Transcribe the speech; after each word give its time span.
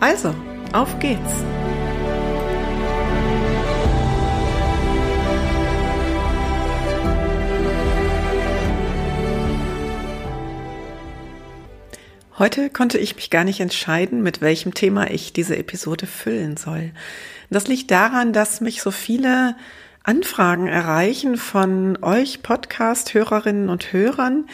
Also, 0.00 0.34
auf 0.72 0.98
geht's! 0.98 1.20
Heute 12.38 12.70
konnte 12.70 12.96
ich 12.96 13.14
mich 13.16 13.28
gar 13.28 13.44
nicht 13.44 13.60
entscheiden, 13.60 14.22
mit 14.22 14.40
welchem 14.40 14.72
Thema 14.72 15.10
ich 15.10 15.34
diese 15.34 15.58
Episode 15.58 16.06
füllen 16.06 16.56
soll. 16.56 16.92
Das 17.50 17.68
liegt 17.68 17.90
daran, 17.90 18.32
dass 18.32 18.62
mich 18.62 18.80
so 18.80 18.90
viele 18.90 19.54
Anfragen 20.02 20.66
erreichen 20.66 21.36
von 21.36 21.98
euch 22.00 22.42
Podcast-Hörerinnen 22.42 23.68
und 23.68 23.92
Hörern, 23.92 24.46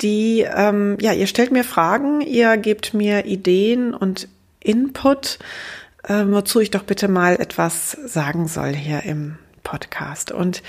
die, 0.00 0.44
ähm, 0.52 0.96
ja, 1.00 1.12
ihr 1.12 1.28
stellt 1.28 1.52
mir 1.52 1.62
Fragen, 1.62 2.20
ihr 2.20 2.56
gebt 2.56 2.94
mir 2.94 3.26
Ideen 3.26 3.94
und 3.94 4.26
Input, 4.68 5.38
äh, 6.04 6.24
wozu 6.26 6.60
ich 6.60 6.70
doch 6.70 6.82
bitte 6.82 7.08
mal 7.08 7.36
etwas 7.40 7.92
sagen 7.92 8.48
soll 8.48 8.74
hier 8.74 9.02
im 9.04 9.38
Podcast. 9.64 10.30
Und 10.30 10.62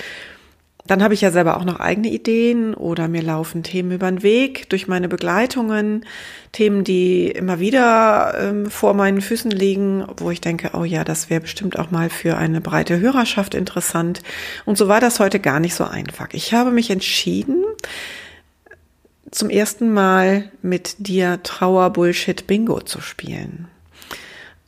dann 0.87 1.03
habe 1.03 1.13
ich 1.13 1.21
ja 1.21 1.29
selber 1.29 1.57
auch 1.57 1.65
noch 1.65 1.79
eigene 1.79 2.07
Ideen 2.07 2.73
oder 2.73 3.07
mir 3.07 3.21
laufen 3.21 3.61
Themen 3.61 3.91
über 3.91 4.09
den 4.09 4.23
Weg 4.23 4.69
durch 4.69 4.87
meine 4.87 5.07
Begleitungen, 5.07 6.05
Themen, 6.51 6.83
die 6.83 7.27
immer 7.29 7.59
wieder 7.59 8.33
ähm, 8.39 8.71
vor 8.71 8.95
meinen 8.95 9.21
Füßen 9.21 9.51
liegen, 9.51 10.05
wo 10.17 10.31
ich 10.31 10.41
denke, 10.41 10.71
oh 10.73 10.85
ja, 10.85 11.03
das 11.03 11.29
wäre 11.29 11.41
bestimmt 11.41 11.77
auch 11.77 11.91
mal 11.91 12.09
für 12.09 12.37
eine 12.37 12.59
breite 12.59 12.99
Hörerschaft 12.99 13.53
interessant. 13.53 14.23
Und 14.65 14.79
so 14.79 14.87
war 14.87 14.99
das 14.99 15.19
heute 15.19 15.39
gar 15.39 15.59
nicht 15.59 15.75
so 15.75 15.83
einfach. 15.83 16.29
Ich 16.31 16.53
habe 16.55 16.71
mich 16.71 16.89
entschieden, 16.89 17.63
zum 19.29 19.51
ersten 19.51 19.93
Mal 19.93 20.51
mit 20.63 20.95
dir 20.97 21.43
Trauer 21.43 21.91
Bullshit 21.91 22.47
Bingo 22.47 22.81
zu 22.81 22.99
spielen. 22.99 23.67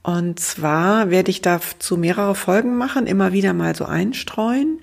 Und 0.04 0.40
zwar 0.40 1.10
werde 1.10 1.30
ich 1.30 1.42
dazu 1.42 1.98
mehrere 1.98 2.36
Folgen 2.36 2.76
machen, 2.78 3.08
immer 3.08 3.34
wieder 3.34 3.54
mal 3.54 3.76
so 3.76 3.86
einstreuen. 3.86 4.80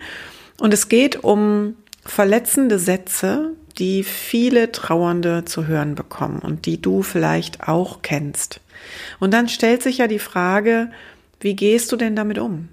Und 0.61 0.73
es 0.73 0.89
geht 0.89 1.25
um 1.25 1.75
verletzende 2.05 2.79
Sätze, 2.79 3.53
die 3.79 4.03
viele 4.03 4.73
Trauernde 4.73 5.45
zu 5.45 5.67
hören 5.67 5.95
bekommen 5.95 6.41
und 6.41 6.67
die 6.67 6.81
du 6.81 7.03
vielleicht 7.03 7.69
auch 7.69 8.03
kennst. 8.03 8.61
Und 9.21 9.33
dann 9.33 9.49
stellt 9.49 9.83
sich 9.83 9.99
ja 9.99 10.07
die 10.07 10.19
Frage, 10.19 10.91
wie 11.41 11.55
gehst 11.55 11.93
du 11.93 11.97
denn 11.97 12.17
damit 12.17 12.39
um? 12.39 12.69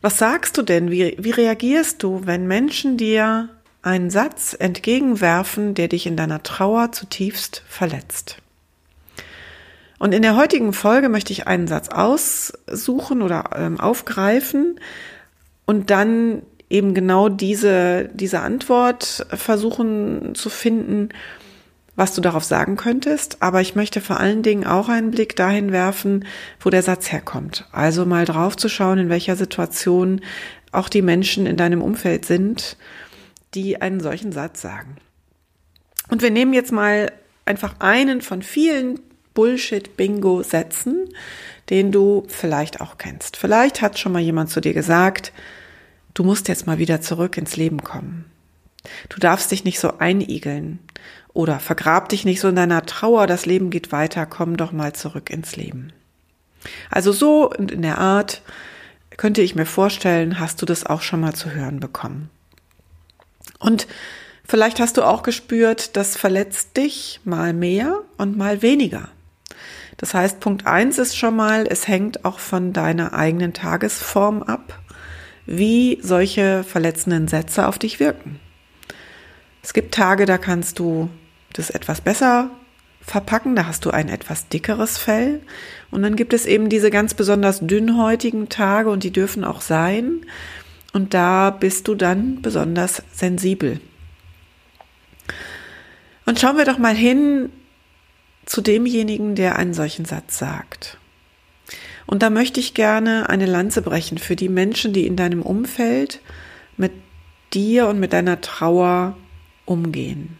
Was 0.00 0.18
sagst 0.18 0.58
du 0.58 0.62
denn? 0.62 0.90
Wie, 0.90 1.16
wie 1.18 1.30
reagierst 1.30 2.02
du, 2.02 2.22
wenn 2.24 2.46
Menschen 2.46 2.96
dir 2.96 3.48
einen 3.82 4.10
Satz 4.10 4.54
entgegenwerfen, 4.58 5.74
der 5.74 5.88
dich 5.88 6.06
in 6.06 6.16
deiner 6.16 6.42
Trauer 6.42 6.92
zutiefst 6.92 7.62
verletzt? 7.68 8.41
Und 10.02 10.12
in 10.12 10.22
der 10.22 10.34
heutigen 10.34 10.72
Folge 10.72 11.08
möchte 11.08 11.32
ich 11.32 11.46
einen 11.46 11.68
Satz 11.68 11.88
aussuchen 11.88 13.22
oder 13.22 13.50
ähm, 13.54 13.78
aufgreifen 13.78 14.80
und 15.64 15.90
dann 15.90 16.42
eben 16.68 16.92
genau 16.92 17.28
diese, 17.28 18.10
diese 18.12 18.40
Antwort 18.40 19.24
versuchen 19.30 20.34
zu 20.34 20.50
finden, 20.50 21.10
was 21.94 22.16
du 22.16 22.20
darauf 22.20 22.42
sagen 22.42 22.74
könntest. 22.74 23.44
Aber 23.44 23.60
ich 23.60 23.76
möchte 23.76 24.00
vor 24.00 24.18
allen 24.18 24.42
Dingen 24.42 24.66
auch 24.66 24.88
einen 24.88 25.12
Blick 25.12 25.36
dahin 25.36 25.70
werfen, 25.70 26.24
wo 26.58 26.68
der 26.68 26.82
Satz 26.82 27.12
herkommt. 27.12 27.68
Also 27.70 28.04
mal 28.04 28.24
drauf 28.24 28.56
zu 28.56 28.68
schauen, 28.68 28.98
in 28.98 29.08
welcher 29.08 29.36
Situation 29.36 30.20
auch 30.72 30.88
die 30.88 31.02
Menschen 31.02 31.46
in 31.46 31.56
deinem 31.56 31.80
Umfeld 31.80 32.24
sind, 32.24 32.76
die 33.54 33.80
einen 33.80 34.00
solchen 34.00 34.32
Satz 34.32 34.62
sagen. 34.62 34.96
Und 36.10 36.22
wir 36.22 36.32
nehmen 36.32 36.54
jetzt 36.54 36.72
mal 36.72 37.12
einfach 37.44 37.76
einen 37.78 38.20
von 38.20 38.42
vielen 38.42 38.98
Bullshit-Bingo-Sätzen, 39.34 41.08
den 41.70 41.92
du 41.92 42.24
vielleicht 42.28 42.80
auch 42.80 42.98
kennst. 42.98 43.36
Vielleicht 43.36 43.82
hat 43.82 43.98
schon 43.98 44.12
mal 44.12 44.20
jemand 44.20 44.50
zu 44.50 44.60
dir 44.60 44.74
gesagt, 44.74 45.32
du 46.14 46.24
musst 46.24 46.48
jetzt 46.48 46.66
mal 46.66 46.78
wieder 46.78 47.00
zurück 47.00 47.36
ins 47.36 47.56
Leben 47.56 47.82
kommen. 47.82 48.26
Du 49.08 49.18
darfst 49.18 49.50
dich 49.50 49.64
nicht 49.64 49.78
so 49.78 49.98
einigeln 49.98 50.80
oder 51.32 51.60
vergrab 51.60 52.08
dich 52.08 52.24
nicht 52.24 52.40
so 52.40 52.48
in 52.48 52.56
deiner 52.56 52.84
Trauer, 52.84 53.26
das 53.26 53.46
Leben 53.46 53.70
geht 53.70 53.92
weiter, 53.92 54.26
komm 54.26 54.56
doch 54.56 54.72
mal 54.72 54.92
zurück 54.92 55.30
ins 55.30 55.56
Leben. 55.56 55.92
Also 56.90 57.12
so 57.12 57.50
und 57.50 57.70
in 57.70 57.82
der 57.82 57.98
Art 57.98 58.42
könnte 59.16 59.42
ich 59.42 59.54
mir 59.54 59.66
vorstellen, 59.66 60.40
hast 60.40 60.60
du 60.62 60.66
das 60.66 60.84
auch 60.86 61.02
schon 61.02 61.20
mal 61.20 61.34
zu 61.34 61.50
hören 61.50 61.80
bekommen. 61.80 62.30
Und 63.58 63.86
vielleicht 64.44 64.80
hast 64.80 64.96
du 64.96 65.02
auch 65.02 65.22
gespürt, 65.22 65.96
das 65.96 66.16
verletzt 66.16 66.76
dich 66.76 67.20
mal 67.24 67.52
mehr 67.52 68.00
und 68.18 68.36
mal 68.36 68.62
weniger. 68.62 69.08
Das 69.96 70.14
heißt, 70.14 70.40
Punkt 70.40 70.66
eins 70.66 70.98
ist 70.98 71.16
schon 71.16 71.36
mal, 71.36 71.66
es 71.68 71.86
hängt 71.86 72.24
auch 72.24 72.38
von 72.38 72.72
deiner 72.72 73.12
eigenen 73.12 73.52
Tagesform 73.52 74.42
ab, 74.42 74.78
wie 75.46 75.98
solche 76.02 76.64
verletzenden 76.64 77.28
Sätze 77.28 77.66
auf 77.66 77.78
dich 77.78 78.00
wirken. 78.00 78.40
Es 79.62 79.72
gibt 79.72 79.94
Tage, 79.94 80.26
da 80.26 80.38
kannst 80.38 80.78
du 80.78 81.08
das 81.52 81.70
etwas 81.70 82.00
besser 82.00 82.50
verpacken, 83.00 83.56
da 83.56 83.66
hast 83.66 83.84
du 83.84 83.90
ein 83.90 84.08
etwas 84.08 84.48
dickeres 84.48 84.98
Fell. 84.98 85.40
Und 85.90 86.02
dann 86.02 86.16
gibt 86.16 86.32
es 86.32 86.46
eben 86.46 86.68
diese 86.68 86.90
ganz 86.90 87.14
besonders 87.14 87.60
dünnhäutigen 87.60 88.48
Tage 88.48 88.90
und 88.90 89.04
die 89.04 89.12
dürfen 89.12 89.44
auch 89.44 89.60
sein. 89.60 90.24
Und 90.92 91.14
da 91.14 91.50
bist 91.50 91.88
du 91.88 91.94
dann 91.94 92.42
besonders 92.42 93.02
sensibel. 93.12 93.80
Und 96.26 96.38
schauen 96.38 96.56
wir 96.56 96.64
doch 96.64 96.78
mal 96.78 96.94
hin, 96.94 97.50
zu 98.46 98.60
demjenigen, 98.60 99.34
der 99.34 99.56
einen 99.56 99.74
solchen 99.74 100.04
Satz 100.04 100.38
sagt. 100.38 100.98
Und 102.06 102.22
da 102.22 102.30
möchte 102.30 102.60
ich 102.60 102.74
gerne 102.74 103.28
eine 103.28 103.46
Lanze 103.46 103.82
brechen 103.82 104.18
für 104.18 104.36
die 104.36 104.48
Menschen, 104.48 104.92
die 104.92 105.06
in 105.06 105.16
deinem 105.16 105.42
Umfeld 105.42 106.20
mit 106.76 106.92
dir 107.54 107.86
und 107.88 108.00
mit 108.00 108.12
deiner 108.12 108.40
Trauer 108.40 109.16
umgehen. 109.64 110.36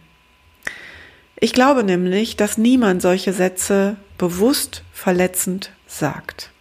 Ich 1.39 1.53
glaube 1.53 1.83
nämlich, 1.83 2.37
dass 2.37 2.57
niemand 2.57 3.01
solche 3.01 3.33
Sätze 3.33 3.97
bewusst 4.17 4.83
verletzend 4.93 5.71
sagt, 5.87 6.51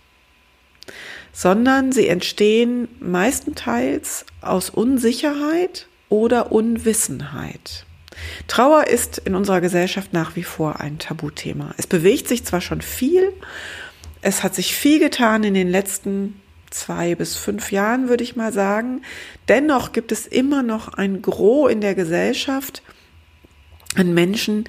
sondern 1.32 1.92
sie 1.92 2.08
entstehen 2.08 2.88
meistenteils 2.98 4.26
aus 4.40 4.70
Unsicherheit 4.70 5.86
oder 6.08 6.52
Unwissenheit. 6.52 7.86
Trauer 8.48 8.88
ist 8.88 9.18
in 9.18 9.34
unserer 9.34 9.60
Gesellschaft 9.60 10.12
nach 10.12 10.36
wie 10.36 10.42
vor 10.42 10.80
ein 10.80 10.98
Tabuthema. 10.98 11.74
Es 11.76 11.86
bewegt 11.86 12.28
sich 12.28 12.44
zwar 12.44 12.60
schon 12.60 12.80
viel, 12.80 13.32
es 14.20 14.42
hat 14.42 14.54
sich 14.54 14.74
viel 14.74 14.98
getan 15.00 15.44
in 15.44 15.54
den 15.54 15.68
letzten 15.68 16.40
zwei 16.70 17.14
bis 17.14 17.36
fünf 17.36 17.72
Jahren, 17.72 18.08
würde 18.08 18.24
ich 18.24 18.36
mal 18.36 18.52
sagen. 18.52 19.02
Dennoch 19.48 19.92
gibt 19.92 20.12
es 20.12 20.26
immer 20.26 20.62
noch 20.62 20.94
ein 20.94 21.22
Gros 21.22 21.70
in 21.70 21.80
der 21.80 21.94
Gesellschaft 21.94 22.82
an 23.94 24.14
Menschen, 24.14 24.68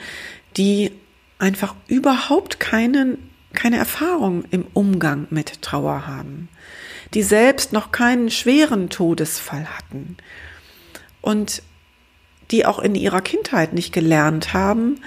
die 0.57 0.92
einfach 1.39 1.75
überhaupt 1.88 2.60
keinen, 2.60 3.30
keine 3.54 3.78
Erfahrung 3.78 4.44
im 4.51 4.66
Umgang 4.74 5.28
mit 5.30 5.62
Trauer 5.62 6.07
haben, 6.07 6.50
die 7.13 7.24
selbst 7.24 7.74
noch 7.74 7.92
keinen 7.92 8.30
schweren 8.30 8.89
Todesfall 8.89 9.66
hatten 9.66 10.18
und 11.22 11.62
die 12.54 12.66
auch 12.66 12.80
in 12.80 12.96
ihrer 12.96 13.22
Kindheit 13.22 13.74
nicht 13.74 13.92
gelernt 13.92 14.54
haben, 14.54 15.02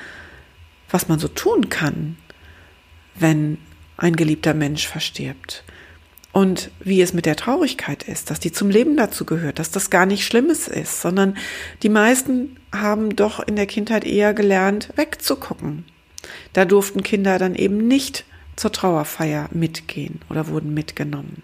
was 0.90 1.08
man 1.08 1.18
so 1.18 1.28
tun 1.28 1.70
kann, 1.70 2.18
wenn 3.14 3.58
ein 3.96 4.16
geliebter 4.16 4.52
Mensch 4.52 4.86
verstirbt. 4.86 5.64
Und 6.32 6.70
wie 6.80 7.00
es 7.00 7.14
mit 7.14 7.24
der 7.24 7.36
Traurigkeit 7.36 8.02
ist, 8.02 8.30
dass 8.30 8.40
die 8.40 8.52
zum 8.52 8.68
Leben 8.68 8.96
dazu 8.96 9.24
gehört, 9.24 9.58
dass 9.58 9.70
das 9.70 9.88
gar 9.88 10.04
nicht 10.04 10.26
Schlimmes 10.26 10.68
ist, 10.68 11.00
sondern 11.00 11.38
die 11.82 11.88
meisten 11.88 12.56
haben 12.72 13.16
doch 13.16 13.40
in 13.46 13.56
der 13.56 13.66
Kindheit 13.66 14.04
eher 14.04 14.34
gelernt, 14.34 14.90
wegzugucken. 14.96 15.84
Da 16.52 16.66
durften 16.66 17.02
Kinder 17.02 17.38
dann 17.38 17.54
eben 17.54 17.88
nicht 17.88 18.24
zur 18.56 18.72
Trauerfeier 18.72 19.48
mitgehen 19.52 20.20
oder 20.28 20.48
wurden 20.48 20.74
mitgenommen. 20.74 21.42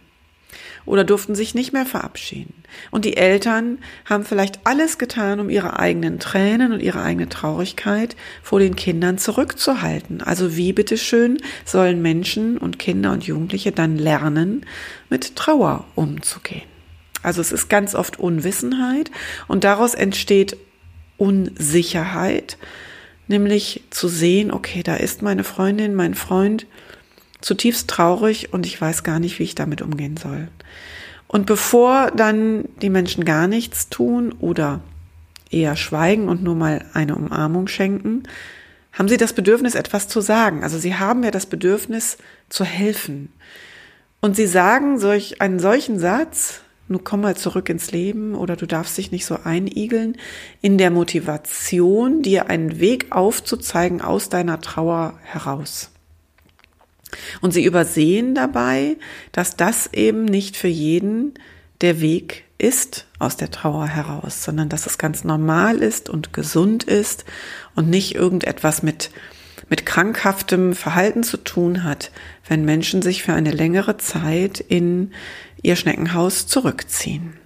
Oder 0.85 1.05
durften 1.05 1.35
sich 1.35 1.55
nicht 1.55 1.73
mehr 1.73 1.87
verabschieden. 1.87 2.55
Und 2.91 3.05
die 3.05 3.17
Eltern 3.17 3.79
haben 4.05 4.25
vielleicht 4.25 4.61
alles 4.65 4.99
getan, 4.99 5.41
um 5.41 5.51
ihre 5.51 5.79
eigenen 5.79 6.19
Tränen 6.19 6.73
und 6.73 6.81
ihre 6.81 7.03
eigene 7.03 7.29
Traurigkeit 7.29 8.17
vor 8.43 8.59
den 8.59 8.77
Kindern 8.77 9.19
zurückzuhalten. 9.19 10.23
Also 10.23 10.57
wie 10.57 10.73
bitteschön 10.73 11.39
sollen 11.65 12.03
Menschen 12.03 12.59
und 12.59 12.79
Kinder 12.79 13.13
und 13.13 13.25
Jugendliche 13.25 13.73
dann 13.73 13.97
lernen, 13.97 14.67
mit 15.11 15.37
Trauer 15.37 15.85
umzugehen? 15.95 16.63
Also 17.23 17.41
es 17.41 17.53
ist 17.53 17.69
ganz 17.69 17.95
oft 17.95 18.19
Unwissenheit 18.19 19.11
und 19.47 19.65
daraus 19.65 19.95
entsteht 19.95 20.57
Unsicherheit, 21.19 22.59
nämlich 23.29 23.83
zu 23.91 24.09
sehen, 24.09 24.51
okay, 24.51 24.83
da 24.83 24.97
ist 24.97 25.23
meine 25.23 25.45
Freundin, 25.45 25.95
mein 25.95 26.15
Freund 26.15 26.67
zutiefst 27.43 27.89
traurig 27.89 28.53
und 28.53 28.65
ich 28.65 28.81
weiß 28.81 29.03
gar 29.03 29.19
nicht, 29.19 29.39
wie 29.39 29.45
ich 29.45 29.55
damit 29.55 29.83
umgehen 29.83 30.17
soll. 30.17 30.49
Und 31.29 31.47
bevor 31.47 32.11
dann 32.11 32.69
die 32.81 32.91
Menschen 32.91 33.25
gar 33.25 33.47
nichts 33.47 33.89
tun 33.89 34.35
oder 34.41 34.81
eher 35.51 35.77
schweigen 35.77 36.29
und 36.29 36.43
nur 36.43 36.55
mal 36.55 36.85
eine 36.95 37.15
Umarmung 37.15 37.69
schenken, 37.69 38.25
haben 38.93 39.09
sie 39.09 39.17
das 39.17 39.33
Bedürfnis, 39.33 39.75
etwas 39.75 40.09
zu 40.09 40.21
sagen. 40.21 40.63
Also 40.63 40.79
sie 40.79 40.97
haben 40.97 41.25
ja 41.25 41.31
das 41.31 41.47
Bedürfnis 41.47 42.19
zu 42.49 42.65
helfen. 42.65 43.33
Und 44.21 44.37
sie 44.37 44.47
sagen 44.47 44.99
solch, 44.99 45.41
einen 45.41 45.59
solchen 45.59 45.99
Satz, 45.99 46.61
nun 46.89 47.03
komm 47.03 47.23
mal 47.23 47.37
zurück 47.37 47.69
ins 47.71 47.91
Leben 47.91 48.35
oder 48.35 48.55
du 48.55 48.67
darfst 48.67 48.99
dich 48.99 49.11
nicht 49.11 49.25
so 49.25 49.39
einigeln, 49.43 50.17
in 50.61 50.77
der 50.77 50.91
Motivation, 50.91 52.23
dir 52.23 52.51
einen 52.51 52.79
Weg 52.81 53.07
aufzuzeigen 53.11 54.03
aus 54.03 54.29
deiner 54.29 54.61
Trauer 54.61 55.19
heraus. 55.23 55.91
Und 57.41 57.53
sie 57.53 57.65
übersehen 57.65 58.35
dabei, 58.35 58.97
dass 59.33 59.57
das 59.57 59.93
eben 59.93 60.25
nicht 60.25 60.57
für 60.57 60.69
jeden 60.69 61.35
der 61.81 62.01
Weg 62.01 62.45
ist 62.59 63.07
aus 63.19 63.37
der 63.37 63.51
Trauer 63.51 63.87
heraus, 63.89 64.45
sondern 64.45 64.69
dass 64.69 64.87
es 64.87 64.97
ganz 64.97 65.25
normal 65.25 65.79
ist 65.79 66.09
und 66.09 66.33
gesund 66.33 66.85
ist 66.85 67.25
und 67.75 67.91
nicht 67.91 68.15
irgendetwas 68.15 68.83
mit, 68.83 69.11
mit 69.69 69.85
krankhaftem 69.85 70.75
Verhalten 70.75 71.25
zu 71.25 71.39
tun 71.39 71.83
hat, 71.83 72.13
wenn 72.49 72.65
Menschen 72.65 73.03
sich 73.03 73.25
für 73.25 73.33
eine 73.33 73.51
längere 73.51 73.97
Zeit 73.97 74.61
in 74.61 75.13
ihr 75.61 75.77
Schneckenhaus 75.77 76.47
zurückziehen. 76.47 77.37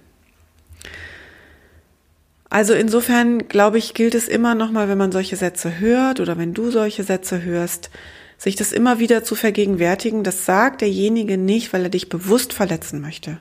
Also 2.49 2.73
insofern 2.73 3.47
glaube 3.47 3.77
ich, 3.77 3.93
gilt 3.93 4.15
es 4.15 4.27
immer 4.27 4.55
nochmal, 4.55 4.87
wenn 4.87 4.97
man 4.97 5.11
solche 5.11 5.35
Sätze 5.35 5.79
hört 5.79 6.19
oder 6.19 6.37
wenn 6.37 6.53
du 6.53 6.71
solche 6.71 7.03
Sätze 7.03 7.41
hörst, 7.41 7.89
sich 8.37 8.55
das 8.55 8.71
immer 8.71 8.99
wieder 8.99 9.23
zu 9.23 9.35
vergegenwärtigen, 9.35 10.23
das 10.23 10.45
sagt 10.45 10.81
derjenige 10.81 11.37
nicht, 11.37 11.73
weil 11.73 11.83
er 11.83 11.89
dich 11.89 12.09
bewusst 12.09 12.53
verletzen 12.53 13.01
möchte. 13.01 13.39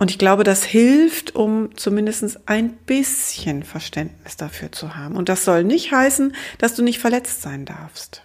Und 0.00 0.10
ich 0.10 0.16
glaube, 0.18 0.44
das 0.44 0.64
hilft, 0.64 1.34
um 1.34 1.76
zumindest 1.76 2.40
ein 2.46 2.72
bisschen 2.72 3.64
Verständnis 3.64 4.38
dafür 4.38 4.72
zu 4.72 4.96
haben. 4.96 5.14
Und 5.14 5.28
das 5.28 5.44
soll 5.44 5.62
nicht 5.62 5.92
heißen, 5.92 6.34
dass 6.56 6.74
du 6.74 6.82
nicht 6.82 6.98
verletzt 6.98 7.42
sein 7.42 7.66
darfst. 7.66 8.22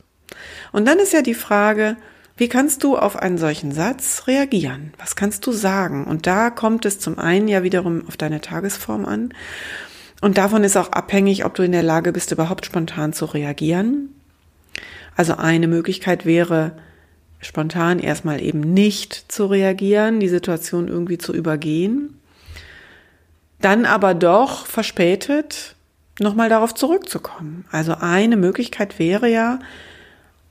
Und 0.71 0.85
dann 0.85 0.99
ist 0.99 1.11
ja 1.11 1.21
die 1.21 1.33
Frage, 1.33 1.97
wie 2.37 2.47
kannst 2.47 2.83
du 2.83 2.97
auf 2.97 3.17
einen 3.17 3.37
solchen 3.37 3.73
Satz 3.73 4.23
reagieren? 4.27 4.93
Was 4.97 5.17
kannst 5.17 5.45
du 5.45 5.51
sagen? 5.51 6.05
Und 6.05 6.27
da 6.27 6.49
kommt 6.49 6.85
es 6.85 6.99
zum 6.99 7.19
einen 7.19 7.49
ja 7.49 7.63
wiederum 7.63 8.07
auf 8.07 8.15
deine 8.15 8.39
Tagesform 8.39 9.05
an. 9.05 9.33
Und 10.21 10.37
davon 10.37 10.63
ist 10.63 10.77
auch 10.77 10.93
abhängig, 10.93 11.43
ob 11.43 11.55
du 11.55 11.63
in 11.63 11.73
der 11.73 11.83
Lage 11.83 12.13
bist, 12.13 12.31
überhaupt 12.31 12.65
spontan 12.65 13.11
zu 13.11 13.25
reagieren. 13.25 14.14
Also 15.15 15.37
eine 15.37 15.67
Möglichkeit 15.67 16.25
wäre, 16.25 16.73
spontan 17.39 17.99
erstmal 17.99 18.41
eben 18.41 18.59
nicht 18.59 19.31
zu 19.31 19.45
reagieren, 19.45 20.19
die 20.19 20.27
Situation 20.29 20.87
irgendwie 20.87 21.17
zu 21.17 21.33
übergehen. 21.33 22.19
Dann 23.61 23.85
aber 23.85 24.13
doch 24.13 24.65
verspätet 24.65 25.75
nochmal 26.19 26.49
darauf 26.49 26.73
zurückzukommen. 26.73 27.65
Also 27.71 27.95
eine 27.99 28.37
Möglichkeit 28.37 28.99
wäre 28.99 29.29
ja, 29.29 29.59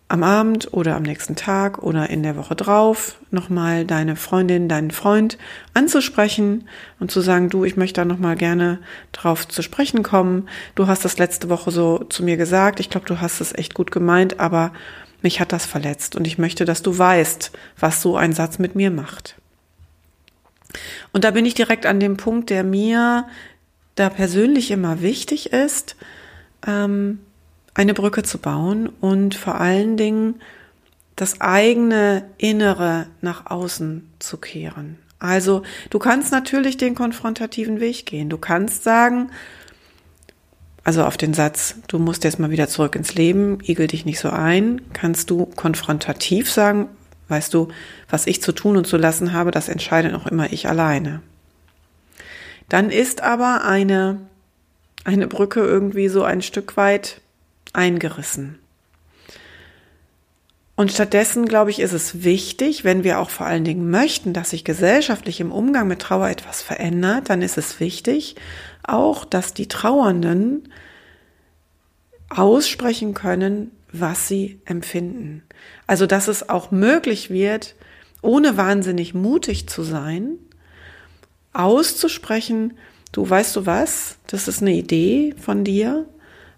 am 0.09 0.23
Abend 0.23 0.73
oder 0.73 0.97
am 0.97 1.03
nächsten 1.03 1.35
Tag 1.35 1.83
oder 1.83 2.11
in 2.11 2.23
der 2.23 2.37
Woche 2.37 2.55
drauf 2.55 3.17
nochmal 3.31 3.87
deine 3.87 4.17
Freundin, 4.17 4.69
deinen 4.69 4.91
Freund 4.91 5.39
anzusprechen 5.73 6.69
und 7.01 7.11
zu 7.11 7.21
sagen, 7.21 7.49
du, 7.49 7.65
ich 7.65 7.77
möchte 7.77 8.03
da 8.03 8.05
nochmal 8.05 8.37
gerne 8.37 8.81
drauf 9.13 9.49
zu 9.49 9.63
sprechen 9.63 10.03
kommen. 10.03 10.49
Du 10.75 10.87
hast 10.87 11.05
das 11.05 11.19
letzte 11.19 11.49
Woche 11.49 11.71
so 11.71 11.99
zu 12.05 12.23
mir 12.23 12.37
gesagt. 12.37 12.81
Ich 12.81 12.91
glaube, 12.91 13.07
du 13.07 13.21
hast 13.21 13.41
es 13.41 13.55
echt 13.55 13.75
gut 13.75 13.91
gemeint, 13.91 14.41
aber 14.41 14.73
mich 15.23 15.41
hat 15.41 15.53
das 15.53 15.65
verletzt 15.65 16.17
und 16.17 16.27
ich 16.27 16.37
möchte, 16.37 16.67
dass 16.67 16.83
du 16.83 16.97
weißt, 16.97 17.51
was 17.79 18.03
so 18.03 18.17
ein 18.17 18.35
Satz 18.35 18.59
mit 18.59 18.75
mir 18.75 18.91
macht. 18.91 19.37
Und 21.13 21.25
da 21.25 21.31
bin 21.31 21.47
ich 21.47 21.55
direkt 21.55 21.87
an 21.87 21.99
dem 21.99 22.19
Punkt, 22.19 22.51
der 22.51 22.63
mir 22.63 23.27
da 23.95 24.11
persönlich 24.11 24.71
immer 24.71 25.01
wichtig 25.01 25.53
ist. 25.53 25.97
Ähm, 26.67 27.21
eine 27.75 27.95
Brücke 27.95 28.23
zu 28.23 28.39
bauen 28.39 28.89
und 29.01 29.35
vor 29.35 29.61
allen 29.61 29.97
Dingen 29.97 30.41
das 31.17 31.41
eigene 31.41 32.25
Innere 32.39 33.07
nach 33.21 33.47
außen 33.47 34.09
zu 34.19 34.37
kehren. 34.37 34.99
Also 35.19 35.63
du 35.91 35.99
kannst 35.99 36.33
natürlich 36.33 36.77
den 36.77 36.95
konfrontativen 36.95 37.81
Weg 37.81 38.07
gehen. 38.07 38.29
Du 38.29 38.39
kannst 38.39 38.85
sagen, 38.85 39.31
also 40.83 41.05
auf 41.05 41.17
den 41.17 41.33
Satz, 41.33 41.77
du 41.89 41.99
musst 41.99 42.25
jetzt 42.25 42.39
mal 42.39 42.51
wieder 42.51 42.69
zurück 42.69 42.95
ins 42.95 43.15
Leben, 43.15 43.59
igel 43.63 43.87
dich 43.87 44.05
nicht 44.05 44.19
so 44.19 44.29
ein, 44.29 44.83
kannst 44.93 45.31
du 45.31 45.47
konfrontativ 45.47 46.51
sagen, 46.51 46.89
weißt 47.29 47.55
du, 47.55 47.69
was 48.11 48.27
ich 48.27 48.43
zu 48.43 48.53
tun 48.53 48.77
und 48.77 48.87
zu 48.87 48.99
lassen 48.99 49.33
habe, 49.33 49.51
das 49.51 49.71
entscheide 49.71 50.11
noch 50.11 50.27
immer 50.27 50.53
ich 50.53 50.69
alleine. 50.69 51.23
Dann 52.69 52.91
ist 52.91 53.23
aber 53.23 53.65
eine, 53.65 54.21
eine 55.05 55.27
Brücke 55.27 55.61
irgendwie 55.61 56.09
so 56.09 56.23
ein 56.23 56.43
Stück 56.43 56.77
weit 56.77 57.23
eingerissen. 57.75 58.59
Und 60.77 60.91
stattdessen, 60.91 61.47
glaube 61.47 61.71
ich, 61.71 61.79
ist 61.79 61.93
es 61.93 62.25
wichtig, 62.25 62.83
wenn 62.83 63.05
wir 63.05 63.21
auch 63.21 63.31
vor 63.31 63.47
allen 63.47 63.65
Dingen 63.65 63.91
möchten, 63.91 64.33
dass 64.33 64.51
sich 64.51 64.65
gesellschaftlich 64.65 65.41
im 65.41 65.53
Umgang 65.53 65.87
mit 65.87 66.01
Trauer 66.01 66.29
etwas 66.29 66.63
verändert, 66.63 67.31
dann 67.31 67.43
ist 67.43 67.59
es 67.59 67.79
wichtig 67.79 68.35
auch, 68.83 69.25
dass 69.25 69.55
die 69.55 69.69
Trauernden 69.69 70.69
aussprechen 72.29 73.15
können, 73.15 73.71
was 73.93 74.27
sie 74.27 74.61
empfinden. 74.65 75.45
Also, 75.87 76.07
dass 76.07 76.27
es 76.27 76.49
auch 76.49 76.73
möglich 76.73 77.31
wird, 77.31 77.77
ohne 78.21 78.57
wahnsinnig 78.57 79.15
mutig 79.15 79.69
zu 79.69 79.85
sein, 79.85 80.39
auszusprechen, 81.53 82.75
du 83.13 83.29
weißt 83.29 83.55
du 83.55 83.67
was, 83.67 84.19
das 84.27 84.49
ist 84.49 84.61
eine 84.61 84.73
Idee 84.73 85.35
von 85.39 85.63
dir, 85.63 86.07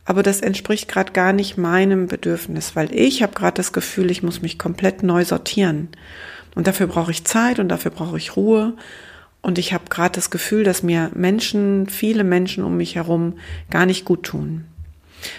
aber 0.07 0.23
das 0.23 0.41
entspricht 0.41 0.89
gerade 0.89 1.13
gar 1.13 1.33
nicht 1.33 1.59
meinem 1.59 2.07
Bedürfnis, 2.07 2.77
weil 2.77 2.95
ich 2.95 3.23
habe 3.23 3.35
gerade 3.35 3.57
das 3.57 3.73
Gefühl, 3.73 4.11
ich 4.11 4.23
muss 4.23 4.41
mich 4.41 4.59
komplett 4.59 5.03
neu 5.03 5.25
sortieren. 5.25 5.89
Und 6.55 6.69
dafür 6.69 6.87
brauche 6.87 7.11
ich 7.11 7.25
Zeit 7.25 7.59
und 7.59 7.69
dafür 7.69 7.91
brauche 7.91 8.17
ich 8.17 8.37
Ruhe. 8.37 8.75
Und 9.43 9.59
ich 9.59 9.73
habe 9.73 9.85
gerade 9.91 10.15
das 10.15 10.31
Gefühl, 10.31 10.63
dass 10.63 10.85
mir 10.85 11.11
Menschen, 11.15 11.89
viele 11.89 12.25
Menschen 12.25 12.65
um 12.65 12.77
mich 12.77 12.95
herum 12.95 13.35
gar 13.69 13.85
nicht 13.85 14.05
gut 14.05 14.23
tun. 14.23 14.65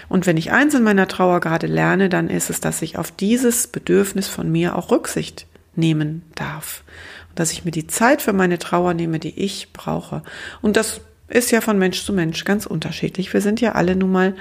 Und 0.08 0.26
wenn 0.26 0.36
ich 0.36 0.52
eins 0.52 0.74
in 0.74 0.82
meiner 0.82 1.08
Trauer 1.08 1.40
gerade 1.40 1.66
lerne, 1.66 2.10
dann 2.10 2.28
ist 2.28 2.50
es, 2.50 2.60
dass 2.60 2.82
ich 2.82 2.98
auf 2.98 3.10
dieses 3.10 3.68
Bedürfnis 3.68 4.28
von 4.28 4.52
mir 4.52 4.76
auch 4.76 4.90
Rücksicht 4.90 5.46
nehmen 5.76 6.22
darf. 6.34 6.84
Und 7.30 7.38
dass 7.38 7.52
ich 7.52 7.64
mir 7.64 7.70
die 7.70 7.86
Zeit 7.86 8.20
für 8.20 8.34
meine 8.34 8.58
Trauer 8.58 8.92
nehme, 8.92 9.18
die 9.18 9.38
ich 9.38 9.72
brauche. 9.72 10.22
Und 10.60 10.76
das 10.76 11.00
ist 11.28 11.50
ja 11.50 11.60
von 11.60 11.78
Mensch 11.78 12.04
zu 12.04 12.12
Mensch 12.12 12.44
ganz 12.44 12.66
unterschiedlich. 12.66 13.32
Wir 13.32 13.40
sind 13.40 13.60
ja 13.60 13.72
alle 13.72 13.96
nun 13.96 14.12
mal 14.12 14.34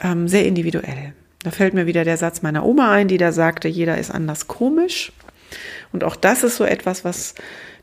ähm, 0.00 0.28
sehr 0.28 0.44
individuell. 0.46 1.14
Da 1.42 1.50
fällt 1.50 1.74
mir 1.74 1.86
wieder 1.86 2.04
der 2.04 2.16
Satz 2.16 2.42
meiner 2.42 2.64
Oma 2.64 2.92
ein, 2.92 3.08
die 3.08 3.16
da 3.16 3.32
sagte, 3.32 3.68
jeder 3.68 3.98
ist 3.98 4.10
anders 4.10 4.48
komisch. 4.48 5.12
Und 5.92 6.04
auch 6.04 6.16
das 6.16 6.42
ist 6.42 6.56
so 6.56 6.64
etwas, 6.64 7.04
was 7.04 7.34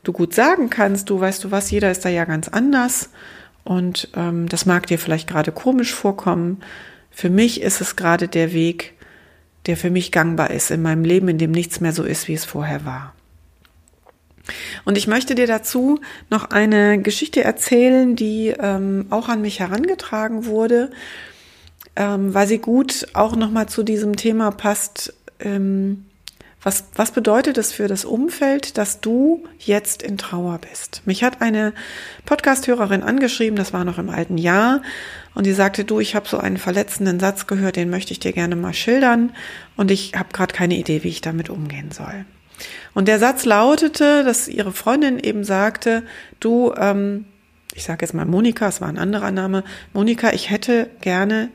du 0.04 0.12
gut 0.12 0.34
sagen 0.34 0.70
kannst. 0.70 1.10
Du 1.10 1.18
weißt 1.18 1.42
du 1.42 1.50
was, 1.50 1.70
jeder 1.70 1.90
ist 1.90 2.04
da 2.04 2.08
ja 2.08 2.24
ganz 2.24 2.48
anders. 2.48 3.10
Und 3.64 4.08
ähm, 4.14 4.48
das 4.48 4.66
mag 4.66 4.86
dir 4.86 4.98
vielleicht 4.98 5.28
gerade 5.28 5.50
komisch 5.50 5.92
vorkommen. 5.92 6.60
Für 7.10 7.30
mich 7.30 7.60
ist 7.62 7.80
es 7.80 7.96
gerade 7.96 8.28
der 8.28 8.52
Weg, 8.52 8.94
der 9.66 9.76
für 9.76 9.90
mich 9.90 10.12
gangbar 10.12 10.50
ist 10.50 10.70
in 10.70 10.82
meinem 10.82 11.02
Leben, 11.02 11.28
in 11.28 11.38
dem 11.38 11.50
nichts 11.50 11.80
mehr 11.80 11.92
so 11.92 12.04
ist, 12.04 12.28
wie 12.28 12.34
es 12.34 12.44
vorher 12.44 12.84
war. 12.84 13.15
Und 14.84 14.96
ich 14.96 15.06
möchte 15.06 15.34
dir 15.34 15.46
dazu 15.46 16.00
noch 16.30 16.50
eine 16.50 17.00
Geschichte 17.00 17.42
erzählen, 17.42 18.16
die 18.16 18.54
ähm, 18.58 19.06
auch 19.10 19.28
an 19.28 19.40
mich 19.40 19.60
herangetragen 19.60 20.46
wurde, 20.46 20.90
ähm, 21.96 22.34
weil 22.34 22.46
sie 22.46 22.58
gut 22.58 23.06
auch 23.12 23.36
nochmal 23.36 23.68
zu 23.68 23.82
diesem 23.82 24.16
Thema 24.16 24.50
passt. 24.50 25.14
Ähm, 25.40 26.04
was, 26.62 26.82
was 26.96 27.12
bedeutet 27.12 27.58
es 27.58 27.72
für 27.72 27.86
das 27.86 28.04
Umfeld, 28.04 28.76
dass 28.76 29.00
du 29.00 29.44
jetzt 29.58 30.02
in 30.02 30.18
Trauer 30.18 30.58
bist? 30.68 31.02
Mich 31.04 31.22
hat 31.22 31.40
eine 31.40 31.72
Podcast-Hörerin 32.24 33.04
angeschrieben, 33.04 33.54
das 33.54 33.72
war 33.72 33.84
noch 33.84 33.98
im 33.98 34.10
alten 34.10 34.36
Jahr, 34.36 34.82
und 35.34 35.46
die 35.46 35.52
sagte, 35.52 35.84
du, 35.84 36.00
ich 36.00 36.16
habe 36.16 36.28
so 36.28 36.38
einen 36.38 36.56
verletzenden 36.56 37.20
Satz 37.20 37.46
gehört, 37.46 37.76
den 37.76 37.88
möchte 37.88 38.10
ich 38.10 38.18
dir 38.18 38.32
gerne 38.32 38.56
mal 38.56 38.74
schildern, 38.74 39.32
und 39.76 39.92
ich 39.92 40.14
habe 40.16 40.30
gerade 40.32 40.52
keine 40.52 40.76
Idee, 40.76 41.04
wie 41.04 41.08
ich 41.10 41.20
damit 41.20 41.50
umgehen 41.50 41.92
soll. 41.92 42.24
Und 42.94 43.08
der 43.08 43.18
Satz 43.18 43.44
lautete, 43.44 44.24
dass 44.24 44.48
ihre 44.48 44.72
Freundin 44.72 45.18
eben 45.18 45.44
sagte, 45.44 46.02
du, 46.40 46.72
ähm, 46.76 47.26
ich 47.74 47.84
sage 47.84 48.04
jetzt 48.04 48.14
mal 48.14 48.24
Monika, 48.24 48.68
es 48.68 48.80
war 48.80 48.88
ein 48.88 48.98
anderer 48.98 49.30
Name, 49.30 49.64
Monika, 49.92 50.32
ich 50.32 50.50
hätte 50.50 50.90
gerne 51.00 51.50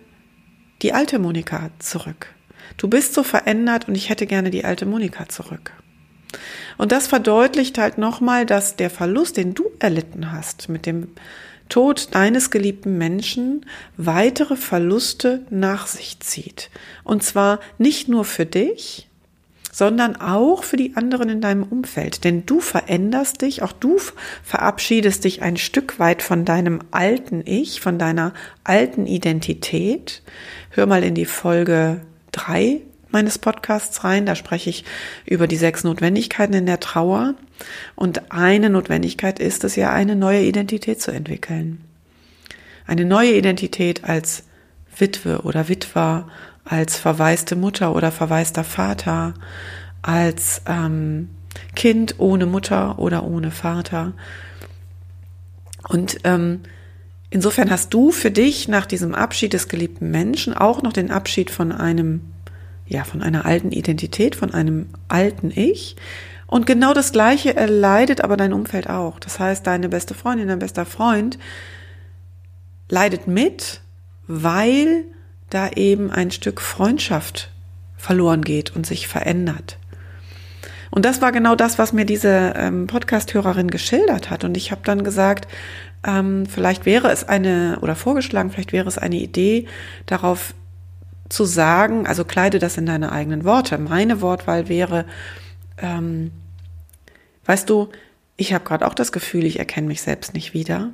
die 0.82 0.94
alte 0.94 1.20
Monika 1.20 1.70
zurück. 1.80 2.28
Du 2.78 2.88
bist 2.88 3.14
so 3.14 3.24
verändert 3.24 3.88
und 3.88 3.96
ich 3.96 4.10
hätte 4.10 4.28
gerne 4.28 4.50
die 4.50 4.66
alte 4.66 4.86
Monika 4.86 5.28
zurück. 5.28 5.72
Und 6.78 6.92
das 6.92 7.08
verdeutlicht 7.08 7.78
halt 7.78 7.98
nochmal, 7.98 8.46
dass 8.46 8.76
der 8.76 8.90
Verlust, 8.90 9.38
den 9.38 9.54
du 9.54 9.66
erlitten 9.80 10.32
hast 10.32 10.70
mit 10.70 10.86
dem 10.86 11.10
Tod 11.70 12.14
deines 12.16 12.52
geliebten 12.52 12.98
Menschen, 12.98 13.66
weitere 13.98 14.56
Verluste 14.56 15.46
nach 15.50 15.88
sich 15.88 16.20
zieht. 16.20 16.70
Und 17.04 17.24
zwar 17.24 17.60
nicht 17.78 18.08
nur 18.08 18.26
für 18.26 18.46
dich, 18.46 19.08
sondern 19.72 20.16
auch 20.18 20.64
für 20.64 20.78
die 20.78 20.96
anderen 20.96 21.30
in 21.30 21.42
deinem 21.42 21.64
Umfeld. 21.64 22.24
Denn 22.24 22.46
du 22.46 22.60
veränderst 22.60 23.42
dich, 23.42 23.64
auch 23.64 23.72
du 23.72 23.98
verabschiedest 24.44 25.24
dich 25.24 25.42
ein 25.42 25.58
Stück 25.58 25.98
weit 25.98 26.22
von 26.22 26.46
deinem 26.46 26.80
alten 26.92 27.42
Ich, 27.46 27.82
von 27.82 27.98
deiner 27.98 28.34
alten 28.64 29.08
Identität. 29.08 30.22
Hör 30.70 30.86
mal 30.86 31.04
in 31.04 31.16
die 31.16 31.26
Folge 31.26 32.02
drei 32.32 32.82
meines 33.12 33.38
Podcasts 33.38 34.04
rein. 34.04 34.26
Da 34.26 34.36
spreche 34.36 34.70
ich 34.70 34.84
über 35.26 35.48
die 35.48 35.58
sechs 35.58 35.84
Notwendigkeiten 35.84 36.54
in 36.54 36.66
der 36.66 36.80
Trauer. 36.80 37.36
Und 37.96 38.32
eine 38.32 38.70
Notwendigkeit 38.70 39.40
ist 39.40 39.64
es 39.64 39.76
ja, 39.76 39.92
eine 39.92 40.16
neue 40.16 40.44
Identität 40.44 41.02
zu 41.02 41.12
entwickeln. 41.12 41.82
Eine 42.88 43.06
neue 43.06 43.34
Identität 43.34 44.04
als 44.04 44.44
Witwe 44.98 45.42
oder 45.42 45.70
Witwer, 45.70 46.28
als 46.64 46.98
verwaiste 46.98 47.56
Mutter 47.56 47.96
oder 47.96 48.12
verwaister 48.12 48.64
Vater, 48.64 49.34
als 50.02 50.62
ähm, 50.68 51.30
Kind 51.76 52.16
ohne 52.20 52.46
Mutter 52.46 53.00
oder 53.00 53.24
ohne 53.24 53.52
Vater. 53.52 54.14
Und 55.90 56.20
ähm, 56.24 56.62
insofern 57.30 57.70
hast 57.70 57.94
du 57.94 58.12
für 58.12 58.32
dich 58.32 58.68
nach 58.68 58.86
diesem 58.86 59.16
Abschied 59.16 59.54
des 59.54 59.68
geliebten 59.68 60.12
Menschen 60.12 60.54
auch 60.54 60.82
noch 60.82 60.94
den 60.94 61.12
Abschied 61.12 61.52
von 61.52 61.72
einem 61.72 62.22
ja, 62.92 63.06
von 63.06 63.22
einer 63.22 63.46
alten 63.46 63.72
Identität, 63.72 64.36
von 64.36 64.54
einem 64.54 64.88
alten 65.08 65.50
Ich. 65.50 65.96
Und 66.46 66.66
genau 66.66 66.94
das 66.94 67.14
Gleiche 67.14 67.56
erleidet 67.56 68.22
aber 68.22 68.36
dein 68.36 68.52
Umfeld 68.52 68.90
auch. 68.90 69.18
Das 69.18 69.40
heißt, 69.40 69.66
deine 69.66 69.88
beste 69.88 70.14
Freundin, 70.14 70.50
dein 70.50 70.60
bester 70.60 70.86
Freund 70.86 71.40
leidet 72.90 73.28
mit, 73.28 73.80
weil 74.28 75.06
da 75.52 75.70
eben 75.70 76.10
ein 76.10 76.32
Stück 76.32 76.60
Freundschaft 76.62 77.52
verloren 77.98 78.42
geht 78.42 78.76
und 78.76 78.88
sich 78.88 79.08
verändert. 79.08 79.78
Und 80.90 81.06
das 81.06 81.22
war 81.22 81.32
genau 81.32 81.56
das, 81.56 81.78
was 81.78 81.94
mir 81.94 82.06
diese 82.06 82.54
ähm, 82.58 82.88
Podcast-Hörerin 82.88 83.70
geschildert 83.70 84.30
hat. 84.30 84.44
Und 84.44 84.58
ich 84.58 84.72
habe 84.72 84.82
dann 84.84 85.04
gesagt, 85.04 85.48
ähm, 86.06 86.46
vielleicht 86.48 86.86
wäre 86.86 87.12
es 87.12 87.24
eine, 87.24 87.78
oder 87.82 87.96
vorgeschlagen, 87.96 88.50
vielleicht 88.50 88.74
wäre 88.74 88.88
es 88.88 88.98
eine 88.98 89.18
Idee, 89.18 89.68
darauf 90.06 90.54
zu 91.30 91.46
sagen, 91.46 92.08
also 92.08 92.26
kleide 92.26 92.60
das 92.60 92.78
in 92.78 92.86
deine 92.86 93.12
eigenen 93.12 93.46
Worte. 93.46 93.78
Meine 93.78 94.20
Wortwahl 94.22 94.68
wäre, 94.68 95.06
ähm, 95.78 96.32
weißt 97.46 97.70
du, 97.70 97.90
ich 98.36 98.54
habe 98.54 98.66
gerade 98.66 98.86
auch 98.88 98.94
das 98.94 99.12
Gefühl, 99.12 99.46
ich 99.46 99.60
erkenne 99.60 99.88
mich 99.88 100.02
selbst 100.02 100.34
nicht 100.34 100.54
wieder. 100.54 100.90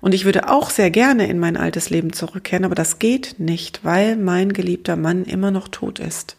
Und 0.00 0.14
ich 0.14 0.24
würde 0.24 0.48
auch 0.48 0.70
sehr 0.70 0.90
gerne 0.90 1.28
in 1.28 1.38
mein 1.38 1.56
altes 1.56 1.90
Leben 1.90 2.12
zurückkehren, 2.12 2.64
aber 2.64 2.74
das 2.74 2.98
geht 2.98 3.36
nicht, 3.38 3.84
weil 3.84 4.16
mein 4.16 4.52
geliebter 4.52 4.96
Mann 4.96 5.24
immer 5.24 5.50
noch 5.50 5.68
tot 5.68 5.98
ist. 5.98 6.36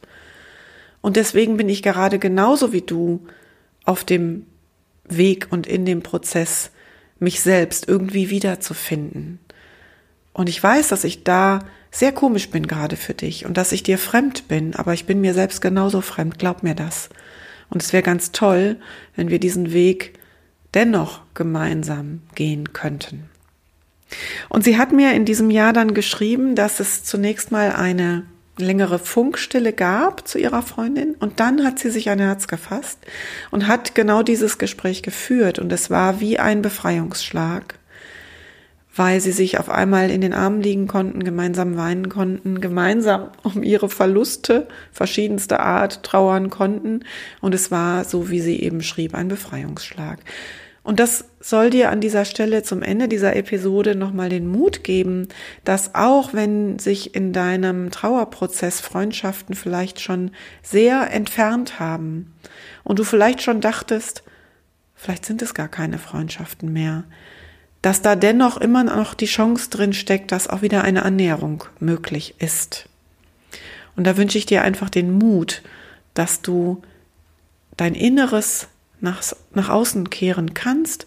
Und 1.01 1.15
deswegen 1.15 1.58
bin 1.58 1.70
ich 1.70 1.84
gerade 1.84 2.20
genauso 2.20 2.74
wie 2.74 2.82
du 2.82 3.25
auf 3.86 4.03
dem 4.03 4.46
Weg 5.08 5.48
und 5.50 5.67
in 5.67 5.86
dem 5.86 6.03
Prozess, 6.03 6.72
mich 7.20 7.41
selbst 7.41 7.88
irgendwie 7.88 8.29
wiederzufinden. 8.29 9.39
Und 10.34 10.50
ich 10.50 10.62
weiß, 10.62 10.89
dass 10.89 11.03
ich 11.03 11.24
da 11.24 11.60
sehr 11.89 12.12
komisch 12.12 12.50
bin 12.51 12.67
gerade 12.67 12.96
für 12.96 13.13
dich 13.13 13.46
und 13.46 13.58
dass 13.58 13.72
ich 13.72 13.82
dir 13.82 13.98
fremd 13.98 14.48
bin, 14.48 14.75
aber 14.75 14.94
ich 14.94 15.06
bin 15.06 15.22
mir 15.22 15.34
selbst 15.34 15.62
genauso 15.62 16.01
fremd, 16.01 16.38
glaub 16.38 16.62
mir 16.62 16.75
das. 16.75 17.10
Und 17.70 17.82
es 17.82 17.91
wäre 17.91 18.03
ganz 18.03 18.32
toll, 18.32 18.77
wenn 19.15 19.29
wir 19.29 19.39
diesen 19.39 19.74
Weg 19.74 20.13
dennoch 20.74 21.21
gemeinsam 21.33 22.21
gehen 22.36 22.74
könnten. 22.74 23.29
Und 24.50 24.63
sie 24.63 24.77
hat 24.77 24.91
mir 24.91 25.13
in 25.13 25.25
diesem 25.25 25.50
Jahr 25.50 25.74
dann 25.74 25.93
geschrieben, 25.93 26.55
dass 26.55 26.79
es 26.79 27.03
zunächst 27.03 27.51
mal 27.51 27.74
eine 27.74 28.25
längere 28.57 29.00
Funkstille 29.00 29.74
gab 29.74 30.27
zu 30.27 30.39
ihrer 30.39 30.62
Freundin 30.62 31.15
und 31.15 31.39
dann 31.39 31.63
hat 31.63 31.77
sie 31.79 31.91
sich 31.91 32.09
ein 32.09 32.19
Herz 32.19 32.47
gefasst 32.47 33.00
und 33.51 33.67
hat 33.67 33.93
genau 33.93 34.24
dieses 34.24 34.57
Gespräch 34.57 35.03
geführt 35.03 35.59
und 35.59 35.71
es 35.71 35.89
war 35.89 36.19
wie 36.19 36.39
ein 36.39 36.62
Befreiungsschlag 36.62 37.75
weil 38.97 39.21
sie 39.21 39.31
sich 39.31 39.59
auf 39.59 39.69
einmal 39.69 40.09
in 40.09 40.21
den 40.21 40.33
Armen 40.33 40.61
liegen 40.61 40.87
konnten, 40.87 41.23
gemeinsam 41.23 41.77
weinen 41.77 42.09
konnten, 42.09 42.59
gemeinsam 42.59 43.29
um 43.43 43.63
ihre 43.63 43.89
Verluste 43.89 44.67
verschiedenster 44.91 45.59
Art 45.59 46.03
trauern 46.03 46.49
konnten. 46.49 47.01
Und 47.39 47.53
es 47.53 47.69
war, 47.69 48.03
so 48.03 48.29
wie 48.29 48.41
sie 48.41 48.59
eben 48.59 48.81
schrieb, 48.81 49.13
ein 49.13 49.27
Befreiungsschlag. 49.27 50.19
Und 50.83 50.99
das 50.99 51.25
soll 51.41 51.69
dir 51.69 51.91
an 51.91 51.99
dieser 51.99 52.23
Stelle 52.23 52.63
zum 52.63 52.81
Ende 52.81 53.07
dieser 53.07 53.35
Episode 53.35 53.93
nochmal 53.93 54.29
den 54.29 54.47
Mut 54.47 54.85
geben, 54.85 55.27
dass 55.65 55.95
auch 55.95 56.33
wenn 56.33 56.79
sich 56.79 57.13
in 57.13 57.33
deinem 57.33 57.91
Trauerprozess 57.91 58.79
Freundschaften 58.79 59.53
vielleicht 59.53 59.99
schon 59.99 60.31
sehr 60.63 61.11
entfernt 61.11 61.79
haben 61.79 62.33
und 62.85 62.99
du 62.99 63.03
vielleicht 63.03 63.41
schon 63.41 63.59
dachtest, 63.59 64.23
vielleicht 64.95 65.25
sind 65.25 65.41
es 65.41 65.53
gar 65.53 65.67
keine 65.67 65.97
Freundschaften 65.97 66.71
mehr, 66.71 67.03
dass 67.81 68.01
da 68.01 68.15
dennoch 68.15 68.57
immer 68.57 68.84
noch 68.84 69.13
die 69.13 69.25
Chance 69.25 69.69
drin 69.69 69.93
steckt, 69.93 70.31
dass 70.31 70.48
auch 70.48 70.62
wieder 70.62 70.84
eine 70.84 71.03
Annäherung 71.03 71.63
möglich 71.79 72.36
ist. 72.39 72.89
Und 73.96 74.05
da 74.05 74.17
wünsche 74.17 74.38
ich 74.38 74.46
dir 74.46 74.63
einfach 74.63 74.89
den 74.89 75.12
Mut, 75.12 75.62
dass 76.13 76.41
du 76.41 76.81
dein 77.77 77.96
Inneres 77.96 78.67
nach, 79.00 79.22
nach 79.53 79.69
außen 79.69 80.10
kehren 80.10 80.53
kannst 80.53 81.05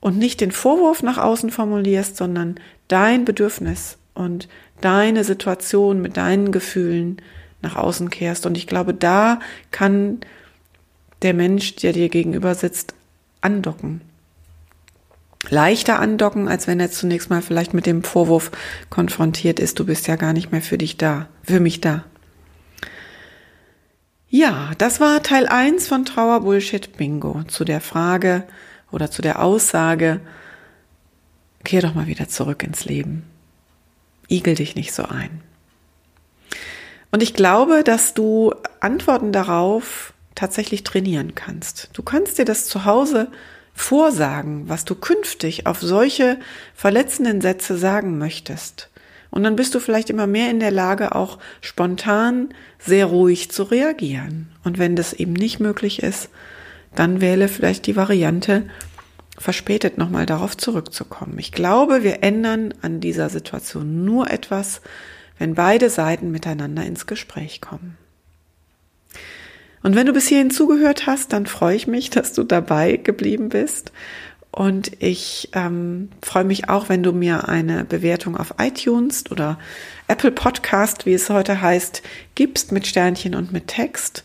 und 0.00 0.18
nicht 0.18 0.40
den 0.40 0.52
Vorwurf 0.52 1.02
nach 1.02 1.18
außen 1.18 1.50
formulierst, 1.50 2.16
sondern 2.16 2.58
dein 2.88 3.24
Bedürfnis 3.24 3.98
und 4.14 4.48
deine 4.80 5.24
Situation 5.24 6.00
mit 6.00 6.16
deinen 6.16 6.52
Gefühlen 6.52 7.20
nach 7.62 7.76
außen 7.76 8.08
kehrst. 8.08 8.46
Und 8.46 8.56
ich 8.56 8.66
glaube, 8.66 8.94
da 8.94 9.40
kann 9.70 10.20
der 11.22 11.34
Mensch, 11.34 11.76
der 11.76 11.92
dir 11.92 12.08
gegenüber 12.08 12.54
sitzt, 12.54 12.94
andocken 13.42 14.00
leichter 15.48 15.98
andocken, 15.98 16.48
als 16.48 16.66
wenn 16.66 16.80
er 16.80 16.90
zunächst 16.90 17.30
mal 17.30 17.42
vielleicht 17.42 17.72
mit 17.72 17.86
dem 17.86 18.04
Vorwurf 18.04 18.50
konfrontiert 18.90 19.58
ist, 19.58 19.78
du 19.78 19.86
bist 19.86 20.06
ja 20.06 20.16
gar 20.16 20.32
nicht 20.32 20.52
mehr 20.52 20.62
für 20.62 20.78
dich 20.78 20.96
da, 20.96 21.28
für 21.42 21.60
mich 21.60 21.80
da. 21.80 22.04
Ja, 24.28 24.72
das 24.78 25.00
war 25.00 25.22
Teil 25.22 25.46
1 25.48 25.88
von 25.88 26.04
Trauer 26.04 26.40
Bullshit 26.40 26.96
Bingo 26.96 27.42
zu 27.48 27.64
der 27.64 27.80
Frage 27.80 28.44
oder 28.92 29.10
zu 29.10 29.22
der 29.22 29.42
Aussage, 29.42 30.20
kehr 31.64 31.82
doch 31.82 31.94
mal 31.94 32.06
wieder 32.06 32.28
zurück 32.28 32.62
ins 32.62 32.84
Leben. 32.84 33.24
Igel 34.28 34.54
dich 34.54 34.76
nicht 34.76 34.92
so 34.92 35.04
ein. 35.04 35.42
Und 37.10 37.22
ich 37.22 37.34
glaube, 37.34 37.82
dass 37.82 38.14
du 38.14 38.54
Antworten 38.78 39.32
darauf 39.32 40.12
tatsächlich 40.36 40.84
trainieren 40.84 41.34
kannst. 41.34 41.90
Du 41.92 42.02
kannst 42.02 42.38
dir 42.38 42.44
das 42.44 42.66
zu 42.66 42.84
Hause 42.84 43.28
vorsagen, 43.74 44.68
was 44.68 44.84
du 44.84 44.94
künftig 44.94 45.66
auf 45.66 45.80
solche 45.80 46.38
verletzenden 46.74 47.40
Sätze 47.40 47.76
sagen 47.76 48.18
möchtest. 48.18 48.90
Und 49.30 49.44
dann 49.44 49.56
bist 49.56 49.74
du 49.74 49.80
vielleicht 49.80 50.10
immer 50.10 50.26
mehr 50.26 50.50
in 50.50 50.60
der 50.60 50.72
Lage, 50.72 51.14
auch 51.14 51.38
spontan 51.60 52.52
sehr 52.78 53.06
ruhig 53.06 53.50
zu 53.50 53.62
reagieren. 53.62 54.50
Und 54.64 54.78
wenn 54.78 54.96
das 54.96 55.12
eben 55.12 55.32
nicht 55.32 55.60
möglich 55.60 56.02
ist, 56.02 56.30
dann 56.94 57.20
wähle 57.20 57.48
vielleicht 57.48 57.86
die 57.86 57.96
Variante, 57.96 58.68
verspätet 59.38 59.96
nochmal 59.98 60.26
darauf 60.26 60.56
zurückzukommen. 60.56 61.38
Ich 61.38 61.52
glaube, 61.52 62.02
wir 62.02 62.22
ändern 62.22 62.74
an 62.82 63.00
dieser 63.00 63.30
Situation 63.30 64.04
nur 64.04 64.30
etwas, 64.30 64.82
wenn 65.38 65.54
beide 65.54 65.88
Seiten 65.88 66.30
miteinander 66.30 66.84
ins 66.84 67.06
Gespräch 67.06 67.60
kommen. 67.60 67.96
Und 69.82 69.96
wenn 69.96 70.06
du 70.06 70.12
bis 70.12 70.28
hierhin 70.28 70.50
zugehört 70.50 71.06
hast, 71.06 71.32
dann 71.32 71.46
freue 71.46 71.76
ich 71.76 71.86
mich, 71.86 72.10
dass 72.10 72.32
du 72.32 72.44
dabei 72.44 72.96
geblieben 72.96 73.48
bist. 73.48 73.92
Und 74.52 74.90
ich 75.00 75.50
ähm, 75.52 76.08
freue 76.22 76.44
mich 76.44 76.68
auch, 76.68 76.88
wenn 76.88 77.04
du 77.04 77.12
mir 77.12 77.48
eine 77.48 77.84
Bewertung 77.84 78.36
auf 78.36 78.54
iTunes 78.58 79.30
oder 79.30 79.60
Apple 80.08 80.32
Podcast, 80.32 81.06
wie 81.06 81.14
es 81.14 81.30
heute 81.30 81.62
heißt, 81.62 82.02
gibst 82.34 82.72
mit 82.72 82.84
Sternchen 82.86 83.36
und 83.36 83.52
mit 83.52 83.68
Text. 83.68 84.24